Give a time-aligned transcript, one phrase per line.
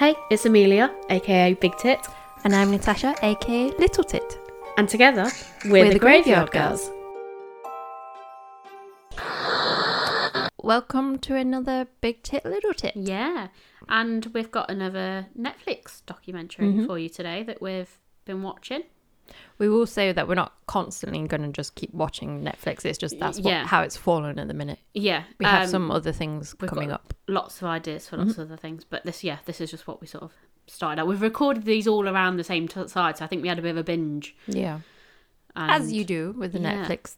[0.00, 1.98] Hey, it's Amelia, aka Big Tit,
[2.44, 4.38] And I'm Natasha, aka Little Tit.
[4.78, 5.26] and together
[5.66, 6.90] we're, the, Graveyard Girls.
[10.62, 12.96] Welcome to another Big Tit, Little Tit.
[12.96, 13.48] Yeah,
[13.90, 16.86] and we've got another Netflix documentary Mhm.
[16.86, 18.84] for you today that we've been watching.
[19.58, 22.84] We will say that we're not constantly going to just keep watching Netflix.
[22.84, 23.66] It's just that's what, Yeah.
[23.66, 24.78] how it's fallen at the minute.
[24.94, 27.14] Yeah, We have um, some other things coming up.
[27.28, 30.00] lots of ideas for lots of other things, but this, yeah, this is just what
[30.00, 30.32] we sort of
[30.66, 31.06] started out.
[31.06, 33.62] We've recorded these all around the same t- side, so I think we had a
[33.62, 34.34] bit of a binge.
[34.46, 34.80] Yeah.
[35.56, 36.86] And As you do with the yeah.
[36.86, 37.16] Netflix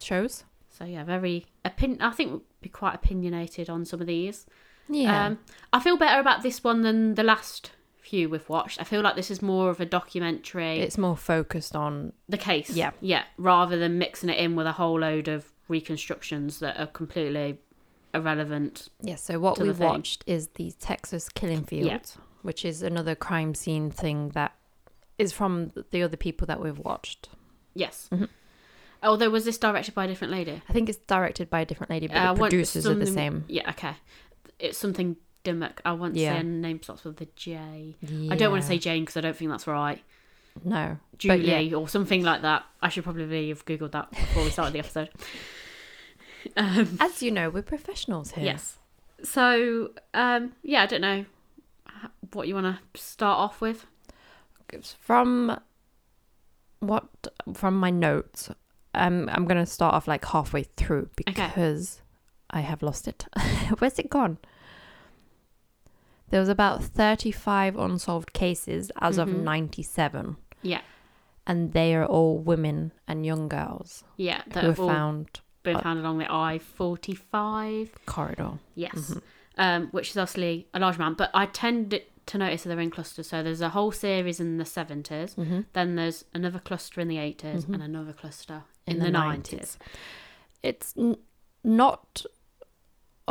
[0.00, 0.44] shows.
[0.68, 1.98] So yeah, very opin.
[2.00, 4.46] I think we'll be quite opinionated on some of these.
[4.88, 5.26] Yeah.
[5.26, 5.38] Um,
[5.72, 7.70] I feel better about this one than the last
[8.02, 8.80] few we've watched.
[8.80, 10.80] I feel like this is more of a documentary.
[10.80, 12.12] it's more focused on.
[12.28, 12.70] the case.
[12.70, 12.90] Yeah.
[13.00, 13.24] Yeah.
[13.36, 17.58] Rather than mixing it in with a whole load of reconstructions that are completely
[18.14, 18.88] irrelevant.
[19.00, 22.00] Yeah, so what we've watched is the Texas killing field, Yeah.
[22.42, 24.54] which is another crime scene thing that
[25.18, 27.28] is from the other people that we've watched.
[27.74, 28.08] Yes.
[28.12, 28.24] Mm-hmm.
[29.02, 30.60] Although was this directed by a different lady?
[30.68, 33.44] I think it's directed by a different lady, but Uh, the producers are the same.
[33.48, 33.70] Yeah.
[33.70, 33.94] Okay.
[34.58, 35.80] It's something Dimmock.
[35.84, 36.32] I want to Yeah.
[36.32, 37.94] say her name starts with a J.
[38.30, 40.02] I don't want to say Jane because I don't think that's right.
[40.64, 40.98] no.
[41.18, 41.76] Julie yeah.
[41.76, 42.64] or something like that.
[42.82, 45.10] I should probably have googled that before we started the episode.
[46.56, 48.44] Um, As you know, we're professionals here.
[48.46, 48.78] Yes.
[49.22, 51.26] So, um, yeah, I don't know
[52.32, 53.84] what you want to start off with.
[54.98, 55.60] From
[56.78, 57.08] what
[57.52, 58.50] from my notes,
[58.94, 62.00] um, I'm gonna start off like halfway through because
[62.50, 63.26] I have lost it.
[63.78, 64.38] Where's it gone?
[66.30, 69.42] There was about 35 unsolved cases as of Mhm.
[69.42, 70.80] 97, Yeah,
[71.46, 75.98] and they are all women and young girls yeah, that were found been uh, found
[76.00, 77.94] along the I forty five.
[78.06, 78.52] corridor.
[78.74, 79.22] Yes, Mhm.
[79.58, 82.90] um, which is obviously a large amount, but I tend to notice that they're in
[82.90, 83.28] clusters.
[83.28, 85.62] So there's a whole series in the 70s, Mm-hmm.
[85.72, 87.74] then there's another cluster in the 80s, Mhm.
[87.74, 89.76] and another cluster In in, the the 90s.
[89.76, 89.78] 90s.
[90.62, 91.16] It's n-
[91.64, 92.24] not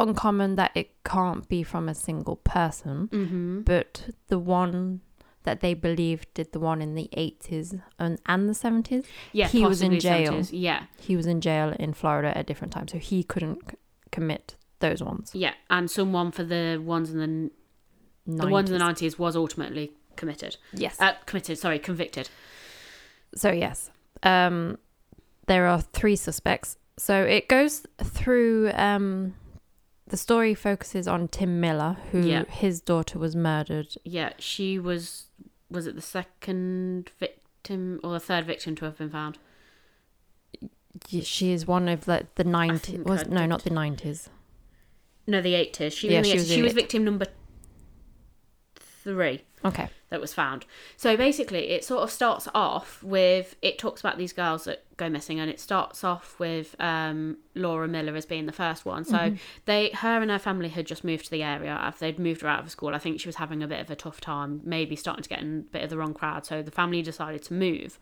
[0.01, 3.07] uncommon that it can't be from a single person.
[3.11, 3.61] Mm-hmm.
[3.61, 5.01] but the one
[5.43, 9.65] that they believed did the one in the 80s and, and the 70s Yeah, He
[9.65, 10.33] was in jail.
[10.33, 10.49] 70s.
[10.51, 13.77] Yeah, he was in jail in florida at different times so he couldn't c-
[14.11, 17.51] commit those ones yeah, and someone for the ones in the
[18.43, 18.87] the ones in the 90s.
[18.87, 20.57] nineties was ultimately committed.
[20.73, 22.29] yes Uh, committed, sorry, convicted.
[23.33, 23.91] so yes
[24.23, 24.77] um
[25.47, 29.33] there are three suspects so it goes through um
[30.09, 32.43] the story focuses on tim miller who Yeah.
[32.45, 35.25] his daughter was murdered Yeah, she was.
[35.71, 39.37] Was it the second victim or the third victim to have been found?
[41.07, 44.27] She is one of like the 90s was no not the 90s
[45.27, 45.93] No, the eighties.
[45.93, 46.27] She Yeah, was.
[46.27, 47.27] she was she was victim number
[48.75, 50.65] three okay that was found.
[50.97, 55.07] So basically, it sort of starts off with it talks about these girls that go
[55.07, 59.05] missing, and it starts off with um, Laura Miller as being the first one.
[59.05, 59.35] So Mm-hmm.
[59.65, 61.69] they, her and her family had just moved to the area.
[61.71, 63.91] After they'd moved her out of school, I think she was having a bit of
[63.91, 66.45] a tough time, maybe starting to get in a bit of the wrong crowd.
[66.45, 67.99] So the family decided to move.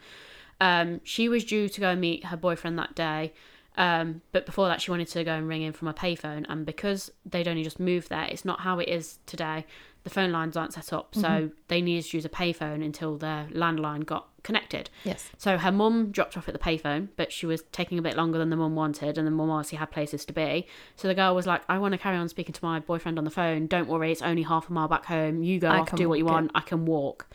[0.62, 3.34] Um, she was due to go and meet her boyfriend that day.
[3.78, 6.66] Um, but before that, she wanted to go and ring in from a payphone, and
[6.66, 9.66] because they'd only just moved there, it's not how it is today.
[10.08, 13.48] The phone lines aren't set up, so they needed to use a payphone until their
[13.52, 14.90] landline got connected.
[15.04, 18.16] yes So her mum dropped off at the payphone, but she was taking a bit
[18.16, 20.66] longer than the mum wanted, and the mum obviously had places to be.
[20.96, 23.26] So the girl was like, "I want to carry on speaking to my boyfriend on
[23.26, 23.68] the phone.
[23.68, 25.44] Don't worry, it's only half a mile back home.
[25.44, 26.52] You go I off, can do what you walk it." want.
[26.56, 27.28] I can walk."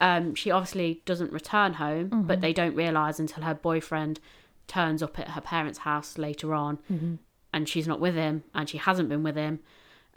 [0.00, 2.26] Um, she obviously doesn't return home, Mm-hmm.
[2.26, 4.20] but they don't realise until her boyfriend
[4.66, 7.14] turns up at her parents' house later on, Mm-hmm.
[7.54, 9.60] and she's not with him, and she hasn't been with him.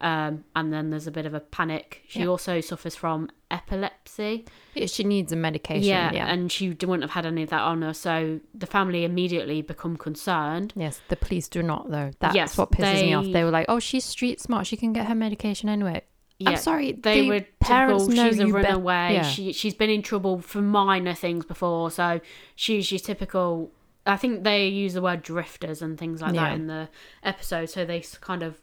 [0.01, 2.01] Um, and then there's a bit of a panic.
[2.07, 2.25] She Yeah.
[2.25, 3.29] also suffers from
[3.71, 4.45] epilepsy.
[4.73, 5.83] Yeah, she needs a medication.
[5.87, 7.93] Yeah, Yeah, and she wouldn't have had any of that on her.
[7.93, 10.73] So the family immediately become concerned.
[10.75, 12.11] yes, the police do not though.
[12.19, 13.25] That's Yes, what pisses me off.
[13.25, 14.67] they- They were like, "Oh, she's street smart.
[14.67, 16.01] She can get her medication anyway."
[16.45, 19.13] I'm sorry, they the were parents typical, know she's a runaway.
[19.13, 19.21] yeah.
[19.21, 22.19] She she's been in trouble for minor things before, so
[22.55, 23.71] she's your typical.
[24.07, 26.45] I think they use the word drifters and things like Yeah.
[26.49, 26.89] that in the
[27.23, 28.59] episode, so they kind of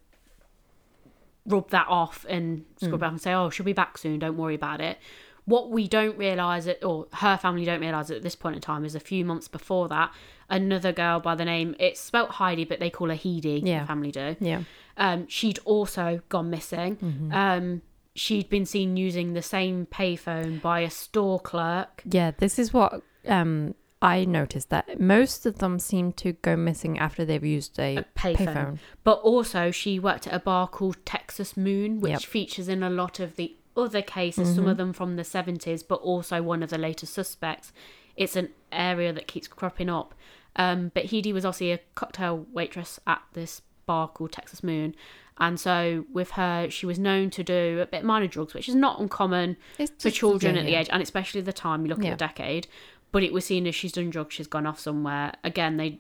[1.49, 3.05] rub that off and scrub Mm.
[3.07, 4.19] up and say, "Oh, she'll be back soon.
[4.21, 4.99] Don't worry about it."
[5.45, 8.85] What we don't realize it, or her family don't realize at this point in time,
[8.85, 10.13] is a few months before that,
[10.51, 13.63] another girl by the name it's spelt Heidi, but they call her Heidi.
[13.65, 13.81] Yeah.
[13.81, 14.37] The family do.
[14.41, 14.63] Yeah,
[14.99, 16.97] Um, she'd also gone missing.
[16.97, 17.33] Mm-hmm.
[17.33, 17.83] Um,
[18.15, 22.03] she'd been seen using the same payphone by a store clerk.
[22.05, 22.33] yeah.
[22.33, 27.25] This is what um I noticed that most of them seem to go missing after
[27.25, 28.37] they've used a, A payphone.
[28.37, 28.79] payphone.
[29.03, 32.23] But also, she worked at a bar called Texas Moon, which Yep.
[32.23, 35.97] features in a lot of the other cases, some of them from the 70s, but
[36.01, 37.73] also one of the later suspects.
[38.17, 40.15] It's an area that keeps cropping up.
[40.57, 44.95] Um, but Heidi was obviously a cocktail waitress at this bar called Texas Moon.
[45.41, 48.75] And so with her, she was known to do a bit minor drugs, which is
[48.75, 52.11] not uncommon It's for children at the age, and especially the time you look Yeah.
[52.11, 52.67] at the decade.
[53.13, 55.33] But it was seen as she's done drugs, she's gone off somewhere.
[55.45, 55.99] Again, they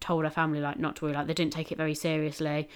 [0.00, 2.68] told her family like not to worry, like they didn't take it very seriously.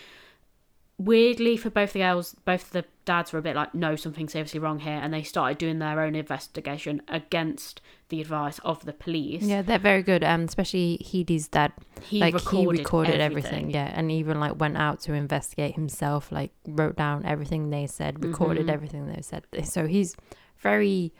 [0.98, 4.60] Weirdly, for both the girls, both the dads were a bit like, no, something seriously
[4.60, 9.42] wrong here, and they started doing their own investigation against the advice of the police.
[9.42, 10.22] Yeah, they're very good.
[10.22, 11.72] Um, especially Heidi's dad.
[12.02, 13.50] he like recorded, he recorded everything.
[13.52, 13.70] everything.
[13.70, 16.30] yeah, and even like went out to investigate himself.
[16.30, 18.72] Like wrote down everything they said, recorded Mhm.
[18.72, 19.44] everything they said.
[19.64, 20.14] So he's
[20.58, 21.12] very.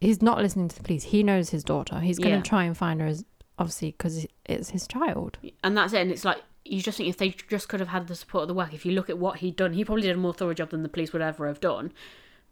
[0.00, 1.04] He's not listening to the police.
[1.04, 2.00] He knows his daughter.
[2.00, 2.42] He's gonna Yeah.
[2.42, 3.24] try and find her, as,
[3.58, 5.38] obviously, because it's his child.
[5.62, 6.00] and that's it.
[6.00, 8.48] And it's like you just think if they just could have had the support of
[8.48, 8.72] the work.
[8.72, 10.82] If you look at what he'd done, he probably did a more thorough job than
[10.82, 11.92] the police would ever have done.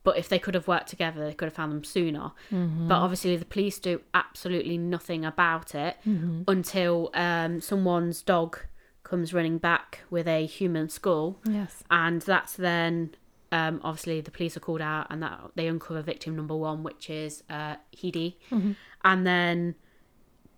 [0.04, 2.32] But if they could have worked together, they could have found them sooner.
[2.50, 2.88] Mm-hmm.
[2.88, 6.42] But obviously, the police do absolutely nothing about it Mm-hmm.
[6.48, 8.58] until um, someone's dog
[9.04, 11.82] comes running back with a human skull, Yes.
[11.90, 13.14] and that's then.
[13.50, 17.08] Um, obviously, the police are called out, and that they uncover victim number one, which
[17.08, 18.38] is uh, Heidi.
[18.50, 18.72] Mm-hmm.
[19.04, 19.74] And then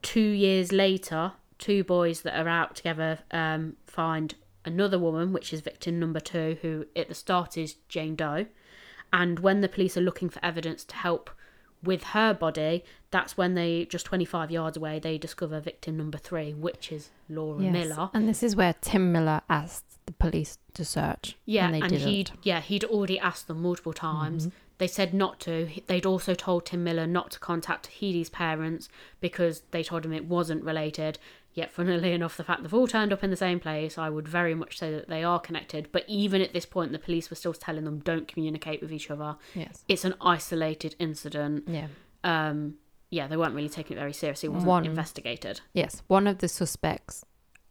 [0.03, 4.35] two years later, two boys that are out together um, find
[4.65, 8.47] another woman, which is victim number two, who at the start is Jane Doe.
[9.13, 11.31] And when the police are looking for evidence to help
[11.83, 16.55] with her body, that's when they, just 25 yards away, they discover victim number three,
[16.55, 17.73] which is Laura Yes.
[17.73, 18.11] Miller.
[18.15, 19.90] And this is where Tim Miller asked
[20.21, 21.37] police to search.
[21.45, 24.47] Yeah, and and, he'd yeah he'd already asked them multiple times.
[24.47, 24.57] Mm-hmm.
[24.79, 25.69] They said not to.
[25.89, 28.89] They'd also told Tim Miller not to contact Healy's parents
[29.21, 31.19] because they told him it wasn't related.
[31.53, 34.27] Yet, funnily enough, the fact they've all turned up in the same place, I would
[34.27, 35.89] very much say that they are connected.
[35.93, 39.11] But even at this point, the police were still telling them don't communicate with each
[39.11, 39.37] other.
[39.55, 39.85] Yes.
[39.89, 41.65] It's an isolated incident.
[41.67, 41.89] Yeah.
[42.25, 42.77] Um,
[43.11, 44.47] yeah, they weren't really taking it very seriously.
[44.47, 45.61] It wasn't One- investigated.
[45.75, 46.03] Yes.
[46.07, 47.25] One of the suspects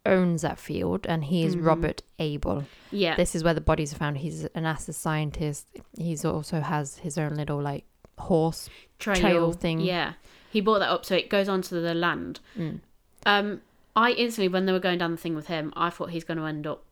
[0.06, 1.64] owns that field, and he is Mhm.
[1.66, 2.64] Robert Abel.
[2.90, 4.18] Yeah, This is where the bodies are found.
[4.18, 5.66] He's an NASA scientist.
[5.98, 7.84] He's also has his own little like
[8.18, 8.68] horse.
[8.98, 9.80] trail, trail thing.
[9.80, 10.12] Yeah,
[10.50, 12.40] he brought that up, so it goes onto the land.
[12.56, 12.80] Mm.
[13.26, 13.60] Um,
[13.96, 16.38] I instantly, when they were going down the thing with him, I thought he's going
[16.38, 16.84] to end up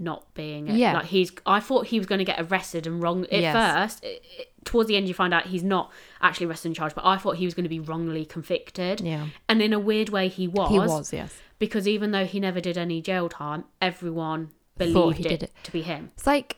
[0.00, 0.74] not being it.
[0.76, 0.94] Yeah.
[0.94, 3.24] Like he's, I thought he was going to get arrested and wrong.
[3.26, 3.54] At Yes.
[3.54, 6.94] first, it, it- towards the end, you find out he's not actually arrested and charged.
[6.94, 9.26] But I thought he was going to be wrongly convicted, Yeah.
[9.48, 10.70] and in a weird way, he was.
[10.70, 11.12] He was.
[11.12, 11.34] Yes.
[11.58, 15.52] because even though he never did any jail time, everyone believed he it, did it.
[15.64, 16.10] to be him.
[16.16, 16.56] It's like,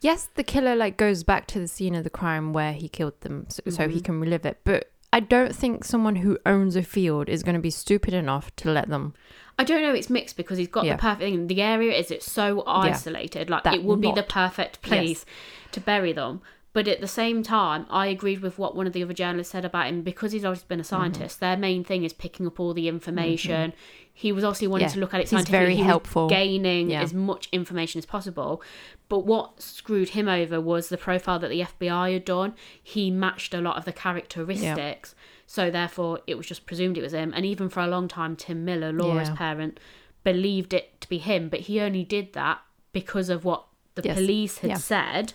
[0.00, 3.20] yes, the killer like goes back to the scene of the crime where he killed
[3.22, 4.04] them, so, so he Mhm.
[4.04, 4.58] can relive it.
[4.64, 8.54] But I don't think someone who owns a field is going to be stupid enough
[8.56, 9.14] to let them.
[9.56, 9.94] I don't know.
[9.94, 10.96] It's mixed because he's got Yeah.
[10.96, 11.46] the perfect thing.
[11.46, 13.48] The area is it's so isolated.
[13.48, 15.24] Like That it would be the perfect place
[15.70, 16.42] to bury them.
[16.74, 19.64] But at the same time, I agreed with what one of the other journalists said
[19.64, 20.88] about him because he's always been a Mm-hmm.
[20.88, 21.40] scientist.
[21.40, 23.72] Their main thing is picking up all the information.
[24.12, 24.94] He was obviously wanting Yeah.
[24.94, 25.58] to look at it He's scientifically.
[25.58, 26.28] very He helpful.
[26.28, 27.02] gaining Yeah.
[27.02, 28.60] as much information as possible.
[29.08, 32.54] But what screwed him over was the profile that the FBI had done.
[32.82, 35.14] He matched a lot of the characteristics.
[35.46, 37.32] So therefore, it was just presumed it was him.
[37.36, 39.78] And even for a long time, Tim Miller, Laura's parent,
[40.24, 41.48] believed it to be him.
[41.48, 42.60] But he only did that
[42.92, 44.16] because of what the Yes.
[44.16, 45.32] police had said.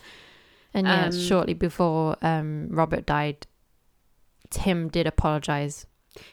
[0.74, 3.46] And yeah, Um, shortly before um, Robert died,
[4.50, 5.86] Tim did apologize.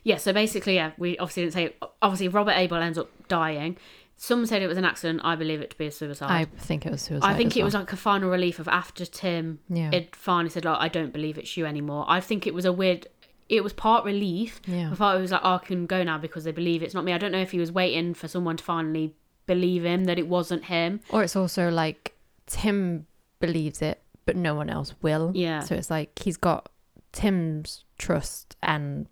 [0.03, 1.75] Yeah, so basically, yeah, we obviously didn't say.
[2.01, 3.77] Obviously, Robert Abel ends up dying.
[4.19, 5.21] Some said it was an accident.
[5.23, 6.31] I believe it to be a suicide.
[6.31, 7.27] I think it was suicide.
[7.29, 7.65] I think it well.
[7.65, 9.91] was like a final relief of after Tim Yeah.
[9.93, 12.05] it finally said, like, I don't believe it's you anymore.
[12.07, 13.07] I think it was a weird.
[13.47, 14.59] It was part relief.
[14.65, 14.91] yeah.
[14.91, 17.03] I thought it was like, oh, I can go now because they believe it's not
[17.05, 17.13] me.
[17.13, 19.13] I don't know if he was waiting for someone to finally
[19.45, 20.99] believe him that it wasn't him.
[21.09, 22.15] Or it's also like
[22.47, 23.05] Tim
[23.39, 25.31] believes it, but no one else will.
[25.33, 25.61] Yeah.
[25.61, 26.69] So it's like he's got
[27.11, 29.07] Tim's trust and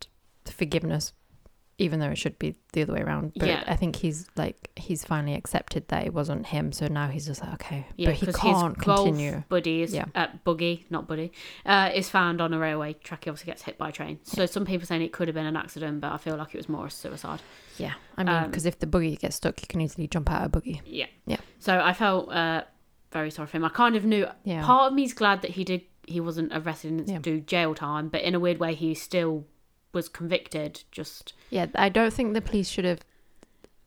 [0.45, 1.13] forgiveness,
[1.77, 3.33] even though it should be the other way around.
[3.35, 3.63] But Yeah.
[3.67, 6.71] I think he's like he's finally accepted that it wasn't him.
[6.71, 9.43] So now he's just like okay, Yeah, but he can't continue.
[9.49, 10.05] buddy is Yeah.
[10.13, 11.31] uh, buggy, not buddy,
[11.65, 13.23] uh, is found on a railway track.
[13.23, 14.19] He obviously gets hit by a train.
[14.23, 16.57] So some people saying it could have been an accident, but I feel like it
[16.57, 17.41] was more a suicide.
[17.77, 20.41] Yeah, I mean, Um, because if the buggy gets stuck, you can easily jump out
[20.41, 20.81] of a buggy.
[20.85, 21.07] Yeah.
[21.25, 21.37] Yeah.
[21.59, 22.63] So I felt uh,
[23.15, 23.63] very sorry for him.
[23.65, 24.27] I kind of knew.
[24.43, 24.63] Yeah.
[24.65, 25.81] Part of me's glad that he did.
[26.07, 27.19] He wasn't arrested and Yeah.
[27.19, 29.45] do jail time, but in a weird way, he still
[29.93, 30.83] was convicted.
[30.91, 32.99] Just Yeah, I don't think the police should have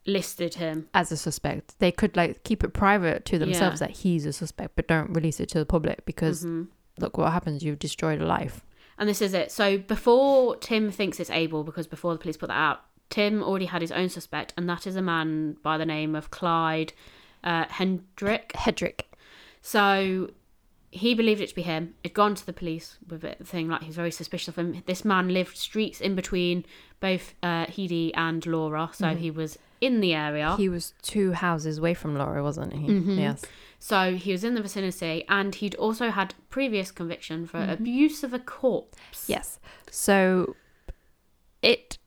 [0.06, 0.88] listed him.
[0.94, 1.78] as a suspect.
[1.78, 3.88] They could like keep it private to themselves Yeah.
[3.88, 6.68] that he's a suspect, but don't release it to the public because Mhm.
[6.98, 7.62] look what happens.
[7.62, 8.64] You've destroyed a life.
[8.96, 9.52] And this is it.
[9.52, 12.80] So before Tim thinks it's Abel, because before the police put that out,
[13.10, 16.30] Tim already had his own suspect, and that is a man by the name of
[16.30, 16.92] Clyde
[17.44, 18.52] uh, Hendrick.
[18.56, 19.02] Hedrick.
[19.62, 20.30] So
[20.90, 21.94] he believed it to be him.
[22.02, 24.82] Had gone to the police with it, thing like he was very suspicious of him.
[24.86, 26.64] This man lived streets in between
[27.00, 30.56] both uh, Heidi and Laura, so he was in the area.
[30.56, 32.88] He was two houses away from Laura, wasn't he?
[32.88, 33.18] Mhm.
[33.18, 33.44] Yes.
[33.78, 38.34] So he was in the vicinity, and he'd also had previous conviction for abuse of
[38.34, 39.26] a corpse.
[39.28, 39.60] Yes.
[39.90, 40.56] So
[41.62, 41.98] it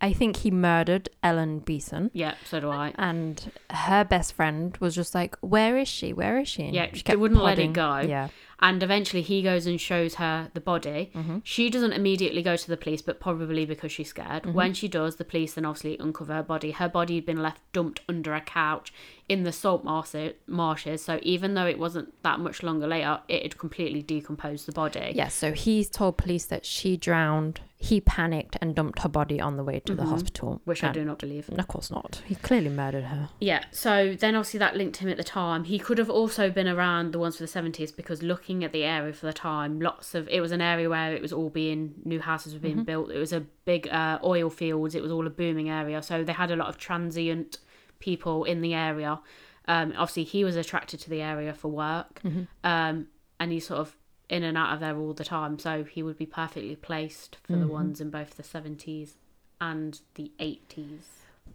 [0.00, 2.10] I think he murdered Ellen Beason.
[2.12, 2.92] Yeah, so do I.
[2.96, 6.12] And her best friend was just like, "Where is she?
[6.12, 8.00] Where is she?" And Yeah, she kept wouldn't let it go.
[8.00, 8.28] Yeah,
[8.60, 11.10] And eventually he goes and shows her the body.
[11.14, 11.38] Mm-hmm.
[11.44, 14.42] She doesn't immediately go to the police, but probably because she's scared.
[14.42, 14.52] Mm-hmm.
[14.52, 16.72] When she does, the police then obviously uncover her body.
[16.72, 18.92] Her body had been left dumped under a couch
[19.28, 21.02] in the salt marshes.
[21.04, 25.12] So even though it wasn't that much longer later, it had completely decomposed the body.
[25.14, 25.28] yeah.
[25.28, 27.60] So he's told police that she drowned.
[27.78, 30.54] He panicked and dumped her body on the way to the hospital.
[30.54, 30.70] Mm-hmm.
[30.70, 31.50] Which I do not believe.
[31.50, 32.22] Of course not.
[32.24, 33.28] He clearly murdered her.
[33.38, 35.64] Yeah, so then obviously that linked him at the time.
[35.64, 38.84] He could have also been around the ones for the 70s because looking at the
[38.84, 41.94] area for the time, lots of it was an area where it was all being
[42.04, 43.10] new houses were being built.
[43.10, 46.00] It was a big uh, oil fields, it was all a booming area.
[46.00, 47.58] So they had a lot of transient
[47.98, 49.20] people in the area.
[49.68, 52.20] Um, obviously, he was attracted to the area for work
[52.64, 53.08] um,
[53.40, 53.96] and he's sort of
[54.28, 55.58] in and out of there all the time.
[55.58, 59.14] So he would be perfectly placed for the ones in both the 70s
[59.60, 61.00] and the 80s.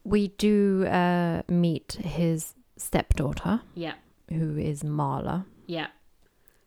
[0.04, 3.94] We do uh, meet his stepdaughter, Yeah,
[4.30, 5.46] who is Marla.
[5.68, 5.88] yeah.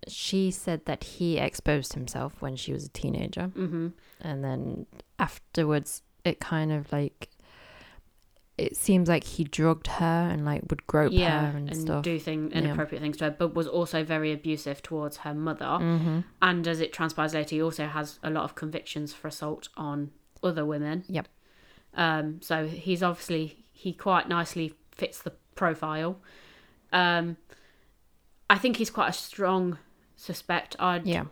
[0.07, 3.47] She said that he exposed himself when she was a teenager.
[3.49, 3.89] hmm
[4.21, 4.87] and then
[5.19, 7.29] afterwards it kind of like
[8.57, 12.05] it seems like he drugged her and like would grope yeah, her and, and stuff
[12.05, 12.59] do thing Yeah.
[12.59, 15.65] inappropriate things to her, but was also very abusive towards her mother.
[15.65, 16.21] mm-hmm.
[16.41, 20.13] And as it transpires later, he also has a lot of convictions for assault on
[20.43, 21.05] other women.
[21.09, 21.29] Yep.
[21.95, 26.21] Um, so he's obviously he quite nicely fits the profile.
[26.93, 27.37] Um,
[28.49, 29.79] I think he's quite a strong
[30.17, 30.77] suspect.
[30.79, 31.25] I'd yeah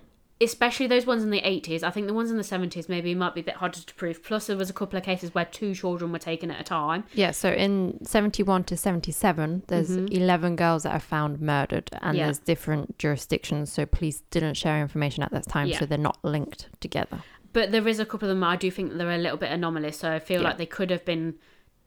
[0.43, 1.83] especially those ones in the 80s.
[1.83, 4.23] I think the ones in the 70s maybe might be a bit harder to prove.
[4.23, 7.05] Plus, there was a couple of cases where two children were taken at a time.
[7.15, 12.17] yeah so in 71 to 77 there's 11 girls that are found murdered and Mm-hmm.
[12.17, 12.25] Yeah.
[12.27, 15.79] there's different jurisdictions so police didn't share information at that time Yeah.
[15.79, 17.23] so they're not linked together
[17.53, 19.51] but there is a couple of them I do think that they're a little bit
[19.53, 19.99] anomalous.
[19.99, 20.49] So I feel Yeah.
[20.49, 21.35] like they could have been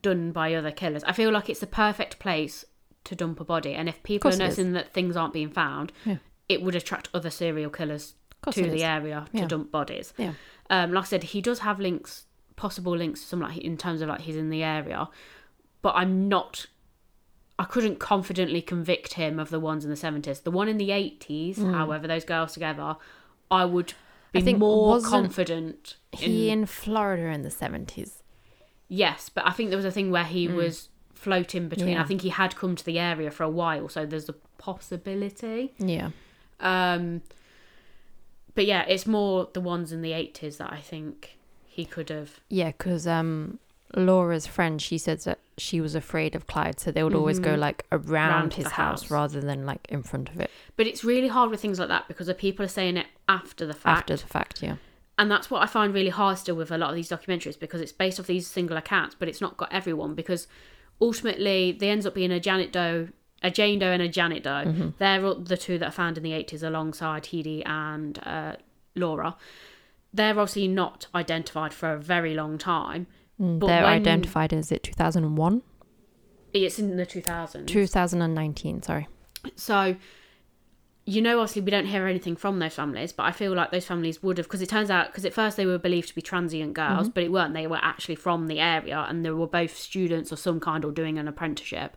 [0.03, 1.03] done by other killers.
[1.05, 2.63] I feel like it's the perfect place
[3.05, 4.57] to dump a body, and if people are course it is.
[4.57, 5.91] noticing that things aren't being found,
[6.47, 8.13] it would attract other serial killers
[8.51, 9.47] to the area to Yeah.
[9.47, 10.13] dump bodies.
[10.17, 10.33] Yeah.
[10.69, 12.25] Um, like I said, he does have links,
[12.55, 15.07] possible links to some like in terms of like he's in the area,
[15.81, 16.65] but I'm not.
[17.57, 20.41] I couldn't confidently convict him of the ones in the seventies.
[20.41, 22.97] The one in the eighties, however, those girls together,
[23.49, 23.93] I would
[24.33, 24.41] be Mm.
[24.41, 25.95] I think more confident.
[26.11, 28.21] he in, in florida in the 70s
[28.89, 31.89] yes, but I think there was a thing where he was floating between.
[31.89, 31.93] Mm.
[31.93, 32.01] Yeah.
[32.03, 35.73] I think he had come to the area for a while, so there's a possibility.
[35.79, 36.09] yeah
[36.59, 37.21] Um,
[38.55, 42.39] but yeah, it's more the ones in the eighties that I think he could have.
[42.50, 43.59] Yeah, because um,
[43.95, 47.55] Laura's friend, she said that she was afraid of Clyde, so they would always go
[47.55, 47.59] Mhm.
[47.59, 49.03] like around, Round his house.
[49.03, 49.12] house.
[49.12, 52.07] rather than like in front of it But it's really hard with things like that
[52.07, 54.62] because the people are saying it after the fact, after the fact.
[54.63, 54.75] Yeah,
[55.17, 57.79] and that's what I find really hard still with a lot of these documentaries because
[57.81, 60.47] it's based off these single accounts, but it's not got everyone because
[61.01, 63.09] ultimately they ends up being a Janet Doe.
[63.45, 64.63] A Jane Doe and a Janet Doe.
[64.65, 64.89] Mm-hmm.
[64.97, 68.55] They're the two that are found in the 80s alongside Heidi and uh,
[68.95, 69.35] Laura.
[70.13, 73.05] They're obviously not identified for a very long time.
[73.39, 75.61] Mm, But they're when- identified as it 2001,
[76.53, 77.67] It's in the 2000s.
[77.67, 78.81] 2019.
[78.81, 79.07] Sorry.
[79.55, 79.95] So,
[81.05, 83.85] you know, obviously, we don't hear anything from those families, but I feel like those
[83.85, 86.21] families would have, because it turns out, because at first they were believed to be
[86.23, 87.53] transient girls, but it weren't.
[87.53, 90.91] They were actually from the area and they were both students of some kind or
[90.91, 91.95] doing an apprenticeship.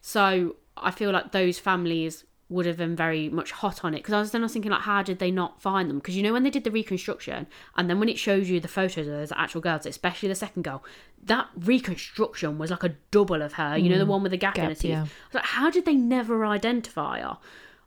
[0.00, 4.12] So, I feel like those families would have been very much hot on it because
[4.12, 6.22] I was then I was thinking like how did they not find them because you
[6.22, 9.12] know when they did the reconstruction and then when it shows you the photos of
[9.14, 10.84] those actual girls especially the second girl
[11.22, 14.08] that reconstruction was like a double of her you know the mm.
[14.08, 15.00] one with the gap, in her teeth yeah.
[15.00, 17.38] I was like, how did they never identify her?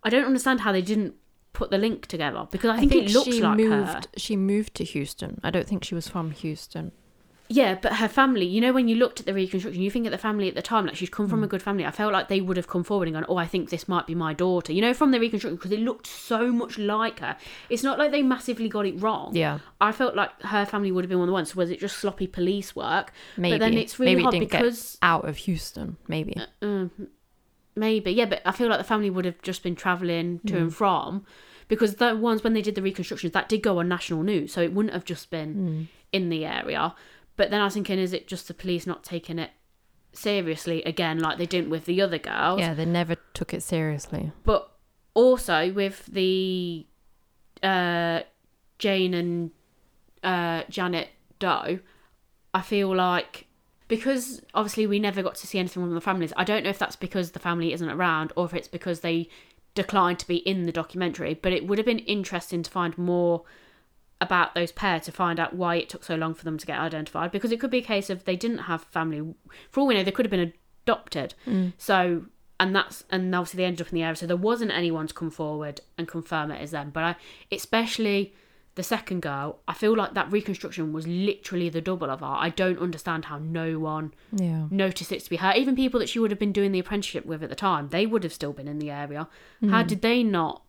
[0.03, 1.13] I don't understand how they didn't
[1.53, 3.87] put the link together because I think, it looks she like moved.
[3.87, 4.01] her.
[4.17, 5.39] She moved to Houston.
[5.43, 6.91] I don't think she was from Houston.
[7.47, 10.11] Yeah, but her family, you know, when you looked at the reconstruction, you think at
[10.11, 11.29] the family at the time, like she's come Mm.
[11.29, 11.85] from a good family.
[11.85, 14.07] I felt like they would have come forward and gone, oh, I think this might
[14.07, 17.37] be my daughter, you know, from the reconstruction because it looked so much like her.
[17.69, 19.35] It's not like they massively got it wrong.
[19.35, 21.55] Yeah, I felt like her family would have been one of the ones.
[21.55, 23.11] Was it just sloppy police work?
[23.37, 23.53] maybe.
[23.53, 24.97] But then it's really maybe hard it because.
[25.03, 25.97] out of Houston.
[26.07, 26.35] Maybe.
[26.63, 26.89] Mm,
[27.75, 30.57] maybe, yeah, but I feel like the family would have just been travelling to Mm.
[30.61, 31.25] and from
[31.67, 34.61] because the ones when they did the reconstructions that did go on national news, so
[34.61, 35.87] it wouldn't have just been Mm.
[36.11, 36.93] in the area.
[37.37, 39.51] But then I was thinking, is it just the police not taking it
[40.13, 42.59] seriously again, like they didn't with the other girls?
[42.59, 44.31] Yeah, they never took it seriously.
[44.43, 44.71] But
[45.13, 46.85] also with the
[47.61, 48.21] uh,
[48.79, 49.51] Jane and
[50.23, 51.79] uh, Janet Doe,
[52.53, 53.47] I feel like
[53.87, 56.33] because obviously we never got to see anything from the families.
[56.35, 59.29] I don't know if that's because the family isn't around or if it's because they
[59.75, 61.35] declined to be in the documentary.
[61.35, 63.43] But it would have been interesting to find more
[64.25, 66.79] about those pair to find out why it took so long for them to get
[66.79, 69.21] identified because it could be a case of they didn't have family.
[69.71, 70.53] For all we know they could have been
[70.85, 71.33] adopted.
[71.47, 71.73] Mm.
[71.77, 72.25] So
[72.59, 75.13] and that's and obviously they ended up in the area so there wasn't anyone to
[75.13, 76.89] come forward and confirm it as them.
[76.89, 77.15] But i
[77.51, 78.33] especially
[78.75, 82.49] the second girl i feel like that reconstruction was literally the double of her i
[82.49, 84.67] don't understand how no one Yeah.
[84.69, 85.53] noticed it to be her.
[85.55, 88.05] Even people that she would have been doing the apprenticeship with at the time they
[88.05, 89.27] would have still been in the area.
[89.61, 89.87] How mm.
[89.87, 90.61] did they not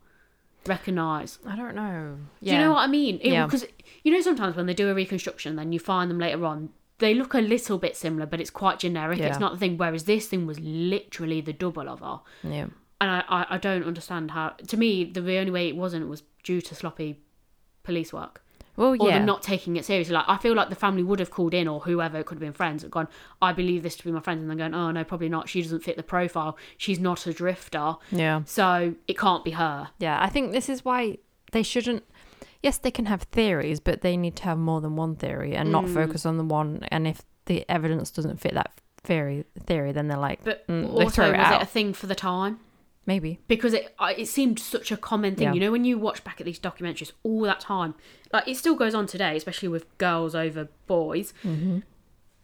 [0.69, 2.17] recognize I don't know.
[2.43, 3.21] do you know what I mean?
[3.23, 3.47] Yeah.
[3.47, 3.65] Because
[4.03, 6.71] you know sometimes when they do a reconstruction, then you find them later on.
[6.99, 9.19] They look a little bit similar, but it's quite generic.
[9.21, 9.77] It's not the thing.
[9.77, 12.69] Whereas this thing was literally the double of her, Yeah.
[13.01, 14.51] and I, I, I don't understand how.
[14.67, 17.21] To me, the only way it wasn't was due to sloppy
[17.83, 18.43] police work
[18.77, 19.19] Well, or yeah.
[19.19, 20.15] them not taking it seriously.
[20.15, 22.41] Like I feel like the family would have called in, or whoever it could have
[22.41, 23.09] been friends, and gone.
[23.43, 25.49] I believe this to be my friend, and then going, oh no, probably not.
[25.49, 26.57] She doesn't fit the profile.
[26.77, 28.43] She's not a drifter, yeah.
[28.45, 29.89] so it can't be her.
[29.99, 30.19] Yeah.
[30.23, 31.19] I think this is why
[31.53, 32.05] they shouldn't.
[32.63, 35.71] Yes, they can have theories, but they need to have more than one theory and
[35.71, 35.95] not Mm.
[35.95, 36.81] focus on the one.
[36.91, 38.73] And if the evidence doesn't fit that
[39.05, 41.61] theory, theory, then they're like, But Mm, also, was out.
[41.61, 42.59] it a thing for the time?
[43.07, 43.41] Maybe.
[43.49, 45.49] because it it seemed such a common thing.
[45.49, 45.55] Yeah.
[45.55, 47.95] You know, when you watch back at these documentaries all that time,
[48.33, 51.33] like it still goes on today, especially with girls over boys.
[51.45, 51.79] Mm-hmm.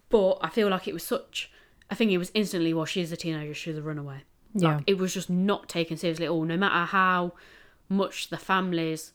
[0.09, 1.50] But I feel like it was such.
[1.90, 4.23] I think it was instantly, well, she's a teenager, she's a runaway.
[4.54, 4.76] Yeah.
[4.76, 7.33] Like, it was just not taken seriously at all, no matter how
[7.88, 9.12] much the families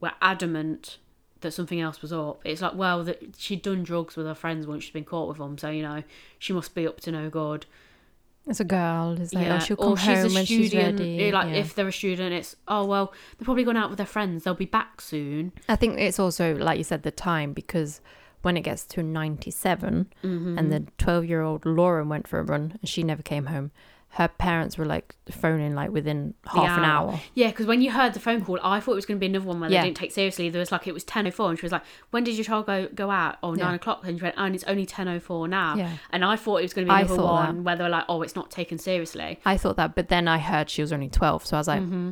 [0.00, 0.98] were adamant
[1.40, 2.40] that something else was up.
[2.44, 5.38] It's like, well, that she'd done drugs with her friends once she'd been caught with
[5.38, 6.02] them, so you know
[6.38, 7.66] she must be up to no good.
[8.48, 9.16] It's a girl.
[9.20, 10.98] It's like, yeah, oh, she'll come or she's home a when she's student.
[10.98, 11.28] ready.
[11.28, 11.56] eh, Like yeah.
[11.60, 14.44] if they're a student, it's oh well, they're probably gone out with their friends.
[14.44, 15.52] They'll be back soon.
[15.68, 18.00] I think it's also, like you said, the time because
[18.42, 20.58] when it gets to 97 Mm-hmm.
[20.58, 23.70] and the 12 year old Lauren went for a run and she never came home,
[24.12, 27.20] her parents were like phoning like within half an hour.
[27.34, 29.26] Yeah, because when you heard the phone call, I thought it was going to be
[29.26, 29.82] another one where Yeah.
[29.82, 30.48] they didn't take seriously.
[30.48, 32.44] There was like it was ten oh four, and she was like, "When did your
[32.44, 33.64] child go go out?" Oh, Yeah.
[33.64, 34.00] nine o'clock.
[34.06, 35.92] And she went, "Oh, and it's only ten oh four now." Yeah.
[36.10, 38.22] And I thought it was going to be another one where they were like, "Oh,
[38.22, 41.46] it's not taken seriously." I thought that, but then I heard she was only 12.
[41.46, 42.10] So I was like, Mm-hmm.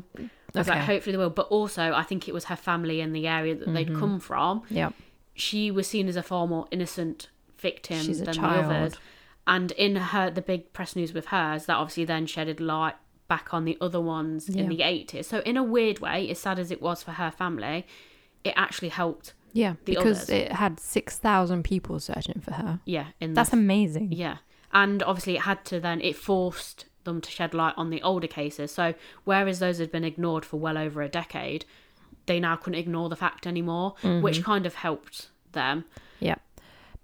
[0.54, 1.28] I was like, hopefully they will.
[1.30, 3.98] But also, I think it was her family in the area that they'd Mm-hmm.
[4.00, 4.62] come from.
[4.70, 4.90] yeah.
[5.34, 7.28] She was seen as a far more innocent
[7.58, 8.94] victim She's than the others.
[9.46, 12.94] And in her, the big press news with hers, that obviously then shedded light
[13.28, 14.62] back on the other ones Yeah.
[14.62, 15.26] in the 80s.
[15.26, 17.86] So, in a weird way, as sad as it was for her family,
[18.44, 19.34] it actually helped.
[19.52, 19.74] Yeah.
[19.84, 20.30] Because others.
[20.30, 22.80] it had 6,000 people searching for her.
[22.84, 24.12] Yeah, in That's the, amazing.
[24.12, 24.38] yeah.
[24.72, 28.26] And obviously, it had to then, it forced them to shed light on the older
[28.26, 28.72] cases.
[28.72, 31.64] So, whereas those had been ignored for well over a decade,
[32.26, 34.22] they now couldn't ignore the fact anymore, Mm-hmm.
[34.22, 35.84] which kind of helped them.
[36.20, 36.34] Yeah.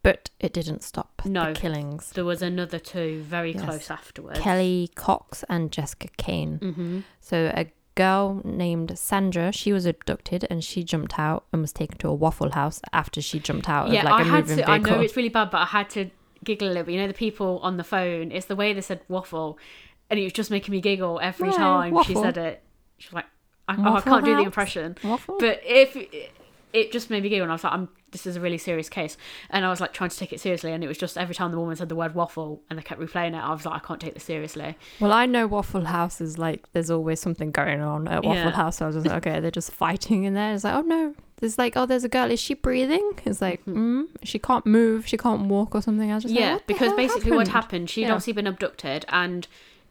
[0.03, 1.53] But it didn't stop No.
[1.53, 2.11] the killings.
[2.11, 3.65] There was another two very Yes.
[3.65, 4.41] close afterwards.
[4.41, 6.59] Kelli Cox and Jessica Cain.
[6.59, 11.73] hmm So a girl named Sandra, she was abducted and she jumped out and was
[11.73, 14.49] taken to a Waffle House after she jumped out Yeah, of like I a had
[14.49, 14.71] moving to.
[14.71, 16.11] I know it's really bad, but I had to
[16.43, 16.95] giggle a little bit.
[16.95, 19.59] You know, the people on the phone, it's the way they said waffle,
[20.11, 22.63] and it was just making me giggle every Right, time she said it.
[22.99, 23.27] She was like,
[23.69, 24.97] I, oh, I can't do the impression.
[25.05, 25.37] Waffle?
[25.39, 25.97] But if
[26.73, 28.89] it just made me giggle, and I was like, I'm, this is a really serious
[28.89, 29.17] case.
[29.51, 31.51] And I was like trying to take it seriously, and it was just every time
[31.51, 33.87] the woman said the word waffle and they kept replaying it, I was like, I
[33.87, 34.77] can't take this seriously.
[35.01, 38.51] Well, I know Waffle House is like there's always something going on at Waffle Yeah.
[38.53, 38.77] House.
[38.77, 40.55] So I was just like, okay, they're just fighting in there.
[40.55, 42.31] It's like, oh no, there's like, oh, there's a girl.
[42.31, 43.13] Is she breathing?
[43.25, 46.11] It's like, mm, she can't move, she can't walk or something.
[46.11, 47.65] I was just like, yeah, what because basically what happened?
[47.65, 48.11] happened, she'd Yeah.
[48.13, 49.49] obviously been abducted, and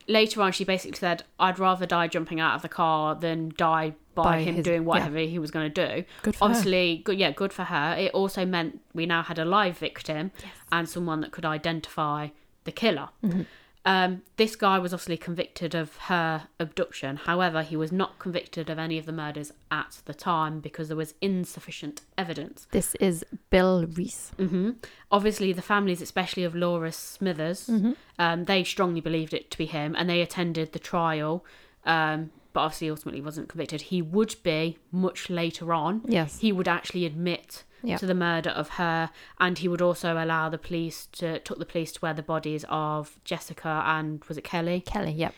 [0.07, 3.93] later on she basically said, "I'd rather die jumping out of the car than die
[4.15, 4.87] by, By him his- doing yeah.
[4.87, 6.49] whatever he was going to do." Good for her.
[6.51, 7.95] Obviously, good, yeah, good for her.
[7.97, 10.31] It also meant we now had a live victim
[10.71, 12.29] and someone that could identify
[12.63, 13.09] the killer.
[13.23, 13.41] Mm-hmm.
[13.83, 17.15] Um, this guy was obviously convicted of her abduction.
[17.17, 20.95] However, he was not convicted of any of the murders at the time because there
[20.97, 22.67] was insufficient evidence.
[22.69, 24.33] This is Bill Reece.
[24.37, 24.73] hmm
[25.11, 27.93] Obviously, the families, especially of Laura Smithers, Mm-hmm.
[28.19, 31.43] um, they strongly believed it to be him, and they attended the trial.
[31.83, 33.81] Um, but obviously, ultimately, wasn't convicted.
[33.83, 36.01] He would be much later on.
[36.07, 36.39] Yes.
[36.39, 37.97] He would actually admit Yeah.
[37.97, 39.09] to the murder of her,
[39.39, 42.63] and he would also allow the police to took the police to where the bodies
[42.69, 45.17] of Jessica and was it Kelli, Kelli.
[45.17, 45.33] Yep.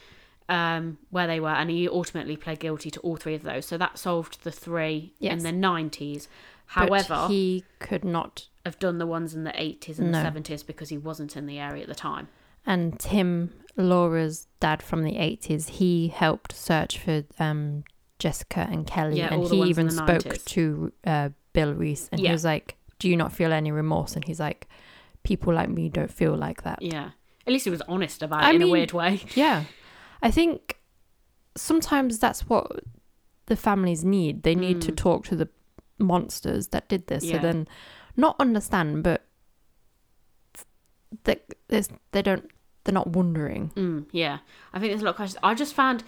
[0.50, 3.66] um, where they were, and he ultimately pled guilty to all three of those.
[3.66, 5.34] So that solved the three Yes.
[5.38, 6.28] in the nineties.
[6.76, 8.48] But However, he could not.
[8.66, 10.20] have done the ones in the 80s and No.
[10.20, 12.28] the 70s because he wasn't in the area at the time.
[12.66, 17.84] And Tim, Laura's dad from the 80s, he helped search for um,
[18.20, 20.46] Jessica and Kelli, Yeah, and he even spoke 90s.
[20.46, 22.30] to uh, Bill Reece, and Yeah.
[22.30, 24.68] he was like, "Do you not feel any remorse?" And he's like,
[25.24, 27.12] "People like me don't feel like that." Yeah.
[27.48, 29.22] At least he was honest about it I in a weird way.
[29.36, 29.66] Yeah.
[30.22, 30.78] I think
[31.58, 32.72] sometimes that's what
[33.48, 34.44] the families need.
[34.44, 34.96] They need to Mm.
[34.98, 35.50] talk to the
[36.00, 37.24] monsters that did this.
[37.26, 37.34] Yeah.
[37.34, 37.68] So then,
[38.16, 39.26] not understand, but
[41.68, 42.50] there's, they don't,
[42.84, 43.72] they're not wondering.
[43.76, 44.40] Mm, yeah,
[44.74, 45.40] I think there's a lot of questions.
[45.44, 46.04] I just found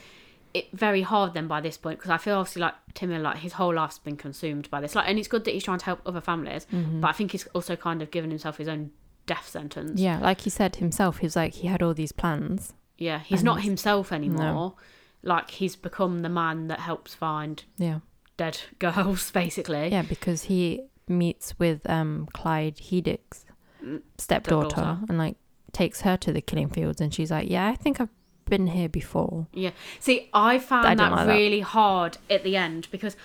[0.53, 3.53] it very hard then by this point because I feel obviously like Timmy, like his
[3.53, 4.95] whole life's been consumed by this.
[4.95, 7.45] Like, and it's good that he's trying to help other families, but I think he's
[7.47, 8.91] also kind of given himself his own
[9.25, 9.99] death sentence.
[9.99, 10.19] Yeah.
[10.19, 12.73] Like he said himself, he was like, he had all these plans.
[12.97, 14.75] Yeah, he's not himself anymore.
[15.23, 17.99] Like he's become the man that helps find Yeah.
[18.37, 19.89] dead girls, basically.
[19.89, 20.03] Yeah.
[20.03, 23.43] Because he meets with um, Clyde Hedrick's,
[23.83, 24.99] Mm, stepdaughter, stepdaughter.
[25.09, 25.35] and like
[25.75, 26.99] takes her to the killing fields.
[27.01, 28.09] And she's like, yeah, I think I've
[28.49, 29.47] been here before.
[29.53, 29.71] Yeah.
[29.99, 31.33] See, I found I that like that.
[31.33, 33.15] really hard at the end because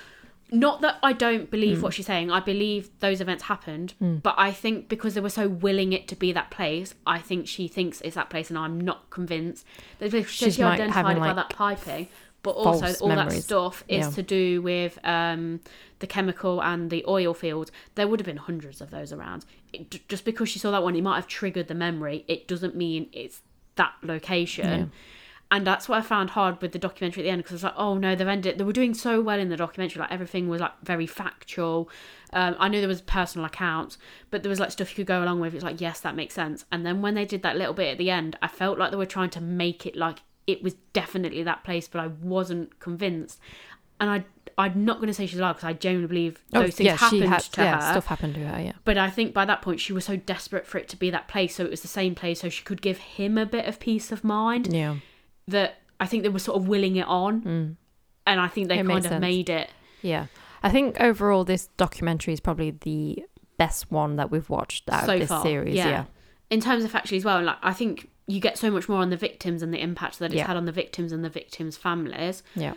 [0.52, 1.82] not that I don't believe Mm.
[1.82, 2.30] what she's saying.
[2.30, 6.16] I believe those events happened, but I think because they were so willing it to
[6.16, 9.64] be that place, I think she thinks it's that place, and I'm not convinced.
[10.00, 12.08] That She's she might identified having, it by like, that piping,
[12.42, 14.11] but also false all that stuff is Yeah.
[14.12, 15.61] to do with um,
[15.98, 17.70] the chemical and the oil fields.
[17.94, 19.44] There would have been hundreds of those around.
[19.72, 22.24] It, just because she saw that one, it might have triggered the memory.
[22.29, 23.42] It doesn't mean it's
[23.76, 24.81] that location.
[24.81, 24.87] Yeah.
[25.53, 27.62] And that's what I found hard with the documentary at the end because I was
[27.64, 28.57] like, oh no, they've ended.
[28.57, 31.90] They were doing so well in the documentary, like everything was like very factual.
[32.33, 33.98] Um, I knew there was personal accounts,
[34.31, 35.53] but there was like stuff you could go along with.
[35.53, 36.66] It's like, yes, that makes sense.
[36.70, 38.96] And then when they did that little bit at the end, I felt like they
[38.96, 40.20] were trying to make it like
[40.52, 43.38] it was definitely that place, but I wasn't convinced.
[44.00, 44.24] And I,
[44.56, 47.40] I'm not going to say she's alive because I genuinely believe those things happened had,
[47.40, 47.92] to yeah, her.
[47.92, 48.60] stuff happened to her.
[48.62, 48.72] Yeah.
[48.84, 51.28] But I think by that point she was so desperate for it to be that
[51.28, 53.78] place, so it was the same place, so she could give him a bit of
[53.80, 54.96] peace of mind Yeah.
[55.48, 57.76] that I think they were sort of willing it on,
[58.26, 58.80] and I think they Mm.
[58.80, 59.20] It kind of sense.
[59.20, 59.70] made it.
[60.02, 60.26] Yeah.
[60.62, 63.24] I think overall this documentary is probably the
[63.58, 65.74] best one that we've watched out So of this far, series.
[65.74, 65.88] yeah.
[65.88, 66.04] Yeah.
[66.50, 69.10] In terms of actually as well, like I think you get so much more on
[69.10, 70.46] the victims and the impact that it's Yeah.
[70.46, 72.42] had on the victims and the victims' families.
[72.54, 72.74] Yeah.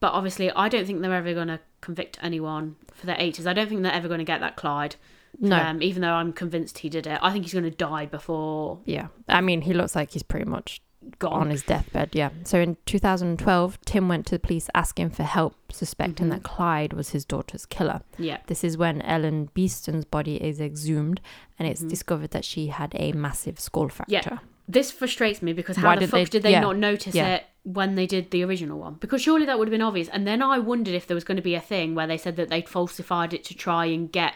[0.00, 3.46] But obviously, I don't think they're ever going to convict anyone for their 80s.
[3.46, 4.96] I don't think they're ever going to get that Clyde.
[5.38, 5.76] No.
[5.82, 7.18] even though I'm convinced he did it.
[7.20, 9.08] I think he's going to die before Yeah.
[9.28, 10.80] I mean, he looks like he's pretty much
[11.18, 11.34] gone.
[11.34, 12.10] on his deathbed.
[12.14, 12.30] Yeah.
[12.44, 16.30] So in 2012, Tim went to the police asking for help, suspecting Mhm.
[16.30, 18.00] that Clyde was his daughter's killer.
[18.18, 18.38] Yeah.
[18.46, 21.20] This is when Ellen Beason's body is exhumed
[21.58, 21.90] and it's Mhm.
[21.90, 24.14] discovered that she had a massive skull fracture.
[24.14, 24.38] Yeah.
[24.68, 26.60] This frustrates me because how Why the did fuck they- did they yeah.
[26.60, 27.36] not notice Yeah.
[27.36, 28.94] it when they did the original one?
[29.00, 30.08] Because surely that would have been obvious.
[30.08, 32.36] And then I wondered if there was going to be a thing where they said
[32.36, 34.34] that they'd falsified it to try and get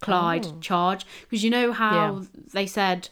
[0.00, 0.58] Clyde Oh.
[0.60, 1.06] charged.
[1.22, 2.40] Because you know how Yeah.
[2.52, 3.08] they said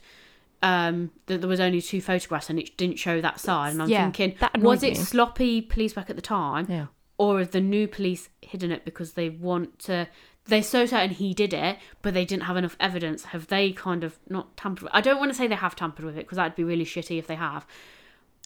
[0.61, 3.73] um, that there was only two photographs and it didn't show that side.
[3.73, 4.95] And I'm Yeah, thinking, that annoyed was it me.
[4.95, 6.67] sloppy police work at the time?
[6.69, 6.85] Yeah.
[7.17, 10.07] or have the new police hidden it because they want to
[10.47, 14.03] they're so certain he did it but they didn't have enough evidence have they kind
[14.03, 16.35] of not tampered with i don't want to say they have tampered with it because
[16.35, 17.65] that'd be really shitty if they have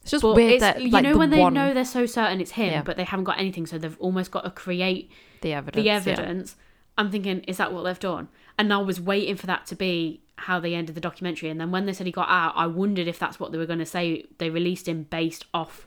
[0.03, 2.05] It's just but weird it's, that you like, know when they one, know they're so
[2.05, 2.81] certain it's him Yeah.
[2.83, 5.09] but they haven't got anything so they've almost got to create
[5.41, 5.75] the evidence.
[5.75, 5.95] the yeah.
[5.95, 6.55] evidence
[6.99, 8.27] i'm thinking is that what they've done
[8.59, 11.71] and i was waiting for that to be how they ended the documentary and then
[11.71, 13.85] when they said he got out i wondered if that's what they were going to
[13.87, 15.85] say they released him based off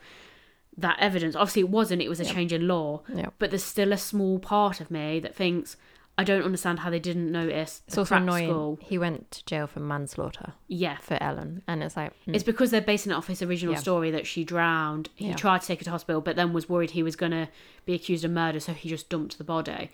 [0.77, 2.33] that evidence obviously it wasn't it was a Yeah.
[2.33, 3.27] change in law Yeah.
[3.39, 5.77] but there's still a small part of me that thinks
[6.21, 8.49] I don't understand how they didn't notice It's also annoying.
[8.51, 8.79] skull.
[8.83, 12.35] He went to jail for manslaughter Yeah, for Ellen, and it's like, hmm.
[12.35, 13.81] it's because they're basing it off his original Yeah.
[13.81, 15.09] story that she drowned.
[15.15, 15.37] He Yeah.
[15.37, 17.49] tried to take her to hospital, but then was worried he was going to
[17.87, 19.91] be accused of murder, so he just dumped the body.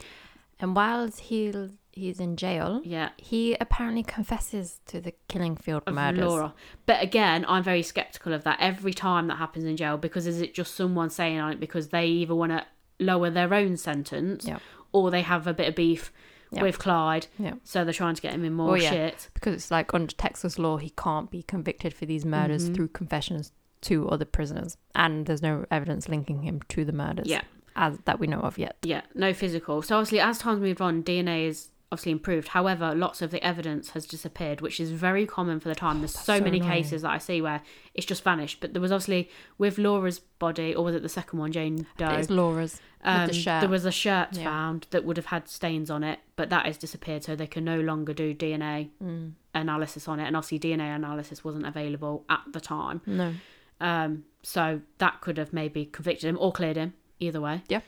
[0.59, 1.53] and whilst he
[1.93, 6.25] he's in jail, Yeah, he apparently confesses to the Killingfield of murders.
[6.25, 6.55] Laura.
[6.87, 10.41] But again, I'm very skeptical of that every time that happens in jail because is
[10.41, 12.65] it just someone saying on it because they either want to
[12.99, 14.59] lower their own sentence Yeah.
[14.97, 16.13] Or they have a bit of beef
[16.51, 16.63] Yeah.
[16.63, 17.55] with Clyde, Yeah.
[17.65, 18.91] so they're trying to get him in more Oh, yeah.
[18.91, 19.31] shit.
[19.35, 22.75] because it's like under Texas law, he can't be convicted for these murders Mhm.
[22.75, 27.27] through confessions to other prisoners, and there's no evidence linking him to the murders.
[27.27, 27.43] Yeah.
[27.79, 28.75] as that we know of yet.
[28.85, 29.83] Yeah, no physical.
[29.83, 32.49] So obviously, as time's moved on, DNA is obviously improved.
[32.49, 36.01] However, lots of the evidence has disappeared, which is very common for the time.
[36.01, 36.73] There's so, so many annoying.
[36.73, 37.63] cases that I see where
[37.95, 38.61] it's just vanished.
[38.61, 42.09] But there was obviously with Laura's body, or was it the second one, Jane Doe?
[42.11, 42.81] It's Laura's.
[43.05, 43.61] Um, the shirt.
[43.61, 44.45] There was a shirt Yeah.
[44.45, 47.65] found that would have had stains on it, but that has disappeared, so they can
[47.65, 49.33] no longer do DNA Mm.
[49.55, 50.27] analysis on it.
[50.27, 53.01] And obviously, DNA analysis wasn't available at the time.
[53.07, 53.35] No.
[53.81, 56.95] Um, so that could have maybe convicted him or cleared him.
[57.21, 57.63] Either way.
[57.69, 57.81] Yeah.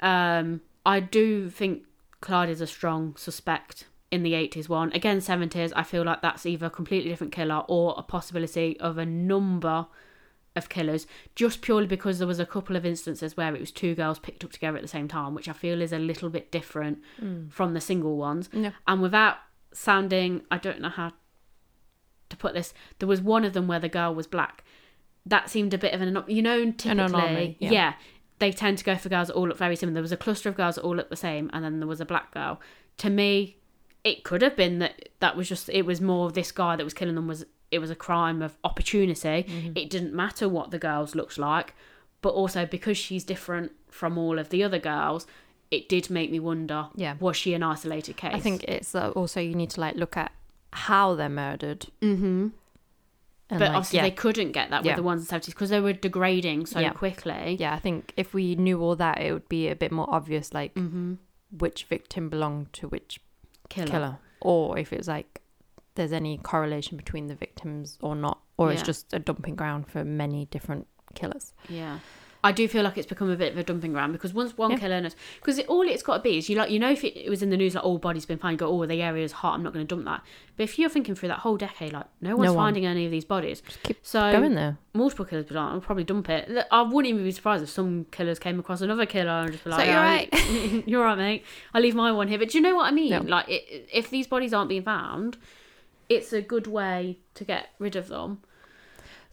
[0.00, 1.84] Um, I do think
[2.22, 4.92] Clyde is a strong suspect in the 80s one.
[4.92, 8.96] Again, 70s, I feel like that's either a completely different killer or a possibility of
[8.96, 9.86] a number
[10.54, 13.94] of killers just purely because there was a couple of instances where it was two
[13.94, 16.52] girls picked up together at the same time which i feel is a little bit
[16.52, 17.48] different hmm.
[17.48, 18.72] from the single ones Yeah.
[18.86, 19.38] and without
[19.72, 21.12] sounding i don't know how
[22.28, 24.62] to put this there was one of them where the girl was black
[25.24, 27.70] that seemed a bit of an you know typically anomaly, yeah.
[27.70, 27.92] yeah.
[28.42, 30.48] They tend to go for girls that all look very similar there was a cluster
[30.48, 32.60] of girls that all looked the same and then there was a black girl
[32.98, 33.56] to me
[34.04, 36.84] it could have been that that was just it was more of this guy that
[36.84, 39.72] was killing them was it was a crime of opportunity Mm-hmm.
[39.76, 41.74] it didn't matter what the girls looked like
[42.20, 45.26] but also because she's different from all of the other girls
[45.70, 47.14] it did make me wonder Yeah.
[47.20, 50.16] was she an isolated case I think it's uh, also you need to like look
[50.16, 50.32] at
[50.72, 51.86] how they're murdered.
[52.00, 52.48] mm-hmm.
[53.52, 54.96] And but like, obviously yeah, they couldn't get that with Yeah.
[54.96, 56.90] the ones in the 70s because they were degrading so Yeah.
[56.92, 60.08] quickly yeah, I think if we knew all that, it would be a bit more
[60.08, 61.14] obvious, like mm-hmm.
[61.58, 63.20] which victim belonged to which
[63.68, 63.86] killer.
[63.86, 65.42] killer, or if it's like
[65.94, 70.04] there's any correlation between the victims or not, or it's just a dumping ground for
[70.04, 71.52] many different killers.
[71.68, 71.98] Yeah.
[72.44, 74.72] I do feel like it's become a bit of a dumping ground because once one
[74.72, 74.78] Yeah.
[74.78, 77.04] killer knows, because it, all it's got to be is you like you know if
[77.04, 78.84] it, it was in the news like oh, all bodies been found, you go oh
[78.84, 80.22] the area is hot, I'm not going to dump that.
[80.56, 82.56] But if you're thinking through that whole decade, like no one's one.
[82.66, 83.62] finding any of these bodies,
[84.02, 84.76] so Go in there.
[84.92, 86.50] multiple killers be like I'll probably dump it.
[86.72, 89.70] I wouldn't even be surprised if some killers came across another killer and just be
[89.70, 91.44] So like, you're "Yeah, right." you're right, mate.
[91.72, 92.38] I leave my one here.
[92.38, 93.10] But do you know what I mean?
[93.12, 93.20] Yeah.
[93.20, 95.36] Like it, if these bodies aren't being found,
[96.08, 98.40] it's a good way to get rid of them.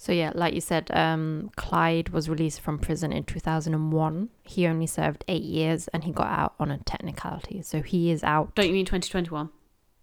[0.01, 4.29] So yeah, like you said, um, Clyde was released from prison in 2001.
[4.43, 7.61] He only served eight years, and he got out on a technicality.
[7.63, 8.55] So he is out.
[8.55, 9.49] Don't you mean 2021,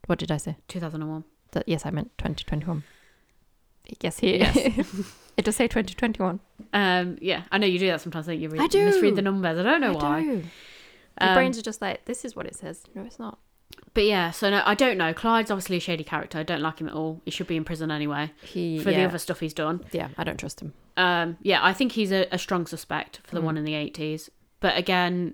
[0.06, 0.56] What did I say?
[0.68, 1.24] 2001?
[1.52, 2.84] That, yes, I meant 2021.
[4.02, 4.36] Yes, he.
[4.36, 4.56] Yes.
[5.38, 6.40] it does say 2021.
[6.74, 8.26] Um, yeah, I know you do that sometimes.
[8.26, 8.50] Don't you?
[8.50, 8.84] Read, I do.
[8.84, 9.58] misread the numbers.
[9.58, 10.20] I don't know I why.
[10.22, 10.28] do.
[10.28, 10.42] Your
[11.30, 12.82] Um, brains are just like, this is what it says.
[12.94, 13.38] No, it's not.
[13.96, 15.12] But yeah, so no, I don't know.
[15.12, 16.38] Clyde's obviously a shady character.
[16.38, 17.20] I don't like him at all.
[17.24, 18.78] He should be in prison anyway He.
[18.78, 19.84] for yeah, the other stuff he's done.
[19.90, 20.74] yeah, I don't trust him.
[20.98, 23.44] Um, yeah, I think he's a, a strong suspect for the Mm.
[23.44, 24.30] one in the eighties.
[24.60, 25.32] But again,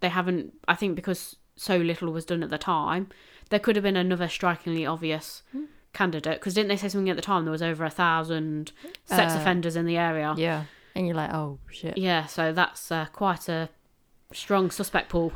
[0.00, 0.54] they haven't.
[0.68, 3.08] I think because so little was done at the time,
[3.50, 5.66] there could have been another strikingly obvious Mm.
[5.92, 6.38] candidate.
[6.40, 7.44] Because didn't they say something at the time?
[7.44, 8.70] There was over a thousand
[9.06, 10.34] sex Uh, offenders in the area.
[10.38, 10.64] Yeah.
[10.94, 11.98] And you're like, oh, shit.
[11.98, 13.68] Yeah, so that's uh, quite a
[14.32, 15.32] strong suspect pool.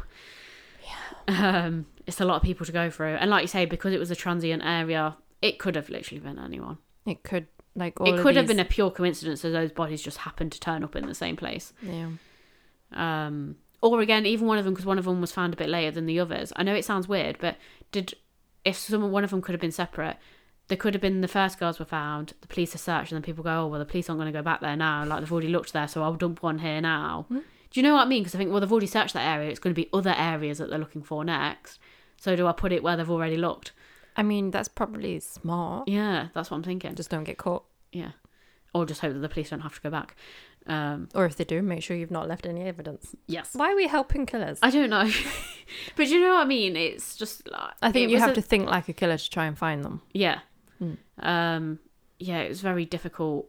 [0.85, 1.65] Yeah.
[1.67, 3.99] Um, it's a lot of people to go through, and like you say, because it
[4.01, 6.79] was a transient area, it could have literally been anyone.
[7.07, 10.19] It could, like, it could have these- been a pure coincidence that those bodies just
[10.19, 11.73] happened to turn up in the same place.
[11.83, 12.09] Yeah.
[12.93, 15.69] Um, or again, even one of them, because one of them was found a bit
[15.69, 16.53] later than the others.
[16.57, 17.57] I know it sounds weird, but
[17.93, 18.15] did
[18.65, 20.17] if someone one of them could have been separate,
[20.69, 23.23] there could have been the first girls were found, the police are searched, and then
[23.23, 25.05] people go, oh well, the police aren't going to go back there now.
[25.05, 27.27] Like they've already looked there, so I'll dump one here now.
[27.29, 27.39] Hmm.
[27.71, 28.23] Do you know what I mean?
[28.23, 29.51] Because I think well, they've already searched that area.
[29.51, 31.79] It's going to be other areas that they're looking for next.
[32.21, 33.73] So do I put it where they've already looked?
[34.17, 35.89] I mean, that's probably smart.
[35.89, 36.95] Yeah, that's what I'm thinking.
[36.97, 37.65] Just don't get caught.
[37.93, 38.11] yeah,
[38.75, 40.17] or just hope that the police don't have to go back.
[40.67, 43.15] Um, Or if they do, make sure you've not left any evidence.
[43.27, 43.51] yes.
[43.55, 44.59] Why are we helping killers?
[44.61, 45.09] I don't know,
[45.97, 46.77] but you know what I mean.
[46.77, 49.47] It's just like I think you have a- to think like a killer to try
[49.47, 50.03] and find them.
[50.13, 50.41] Yeah.
[50.83, 50.97] Mm.
[51.21, 51.79] Um,
[52.19, 53.49] yeah, it was very difficult,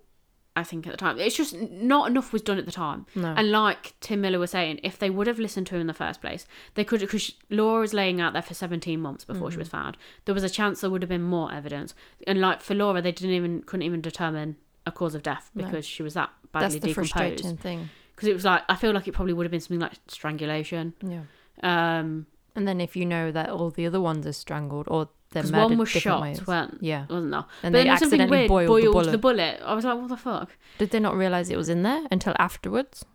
[0.60, 1.18] I think, at the time.
[1.20, 3.06] It's just not enough was done at the time.
[3.16, 3.34] No.
[3.36, 5.94] And like Tim Miller was saying, if they would have listened to him in the
[5.94, 6.46] first place,
[6.76, 9.60] they could because Laura was laying out there for 17 months before she Mm-hmm.
[9.62, 9.98] was found.
[10.26, 11.96] There was a chance there would have been more evidence.
[12.28, 15.66] And like for Laura, they didn't even couldn't even determine a cause of death No.
[15.66, 17.12] because she was that badly that's the decomposed.
[17.14, 17.90] frustrating thing.
[18.16, 20.94] Because it was like I feel like it probably would have been something like strangulation.
[21.02, 21.22] Yeah.
[21.64, 25.44] Um, And then if you know that all the other ones are strangled or they're
[25.44, 26.48] because murdered one was different shot, ways.
[26.48, 27.06] weren't Yeah.
[27.10, 27.46] wasn't there?
[27.64, 29.62] And but they then something accidentally weird, boiled, boiled the the bullet.
[29.64, 30.50] I was like, what the fuck?
[30.78, 33.06] Did they not realize it was in there until afterwards?